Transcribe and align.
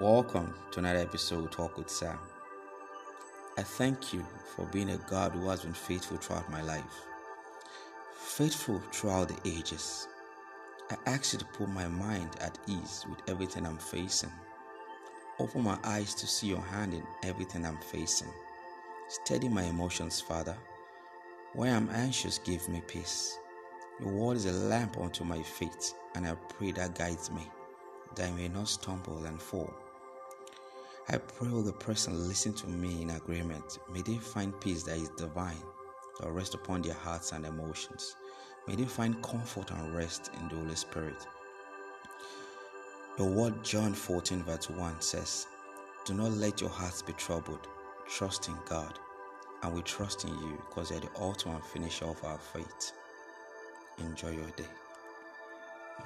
Welcome 0.00 0.54
to 0.70 0.78
another 0.78 1.00
episode 1.00 1.50
Talk 1.50 1.76
with 1.76 1.90
Sam. 1.90 2.20
I 3.56 3.64
thank 3.64 4.12
you 4.12 4.24
for 4.54 4.64
being 4.66 4.90
a 4.90 4.96
God 5.10 5.32
who 5.32 5.48
has 5.48 5.62
been 5.62 5.72
faithful 5.72 6.18
throughout 6.18 6.48
my 6.52 6.62
life, 6.62 6.84
faithful 8.14 8.80
throughout 8.92 9.26
the 9.26 9.36
ages. 9.44 10.06
I 10.88 10.96
ask 11.06 11.32
you 11.32 11.40
to 11.40 11.44
put 11.46 11.68
my 11.70 11.88
mind 11.88 12.30
at 12.40 12.60
ease 12.68 13.06
with 13.10 13.18
everything 13.26 13.66
I'm 13.66 13.76
facing. 13.78 14.30
Open 15.40 15.62
my 15.62 15.76
eyes 15.82 16.14
to 16.14 16.28
see 16.28 16.46
your 16.46 16.60
hand 16.60 16.94
in 16.94 17.02
everything 17.24 17.66
I'm 17.66 17.78
facing. 17.78 18.32
Steady 19.08 19.48
my 19.48 19.64
emotions, 19.64 20.20
Father. 20.20 20.56
When 21.54 21.74
I'm 21.74 21.90
anxious, 21.90 22.38
give 22.38 22.68
me 22.68 22.82
peace. 22.86 23.36
Your 23.98 24.12
word 24.12 24.36
is 24.36 24.46
a 24.46 24.52
lamp 24.52 24.96
unto 24.96 25.24
my 25.24 25.42
feet, 25.42 25.92
and 26.14 26.24
I 26.24 26.36
pray 26.50 26.70
that 26.70 26.94
guides 26.94 27.32
me, 27.32 27.50
that 28.14 28.28
I 28.28 28.30
may 28.30 28.46
not 28.46 28.68
stumble 28.68 29.24
and 29.24 29.42
fall. 29.42 29.74
I 31.10 31.16
pray 31.16 31.48
all 31.50 31.62
the 31.62 31.72
person 31.72 32.28
listen 32.28 32.52
to 32.52 32.66
me 32.66 33.00
in 33.00 33.08
agreement. 33.10 33.78
May 33.90 34.02
they 34.02 34.18
find 34.18 34.58
peace 34.60 34.82
that 34.82 34.98
is 34.98 35.08
divine 35.10 35.56
to 36.20 36.30
rest 36.30 36.52
upon 36.54 36.82
their 36.82 36.92
hearts 36.92 37.32
and 37.32 37.46
emotions. 37.46 38.14
May 38.66 38.76
they 38.76 38.84
find 38.84 39.22
comfort 39.22 39.70
and 39.70 39.94
rest 39.94 40.30
in 40.38 40.48
the 40.48 40.56
Holy 40.56 40.76
Spirit. 40.76 41.26
Your 43.18 43.30
word, 43.30 43.64
John 43.64 43.94
14, 43.94 44.42
verse 44.42 44.68
1 44.68 45.00
says, 45.00 45.46
Do 46.04 46.12
not 46.12 46.32
let 46.32 46.60
your 46.60 46.68
hearts 46.68 47.00
be 47.00 47.14
troubled. 47.14 47.66
Trust 48.06 48.48
in 48.48 48.56
God. 48.68 48.98
And 49.62 49.74
we 49.74 49.80
trust 49.80 50.24
in 50.24 50.30
you 50.30 50.62
because 50.68 50.90
you're 50.90 51.00
the 51.00 51.10
author 51.14 51.48
and 51.48 51.64
finisher 51.64 52.04
of 52.04 52.22
our 52.22 52.38
faith. 52.38 52.92
Enjoy 53.98 54.30
your 54.32 54.50
day. 54.56 54.68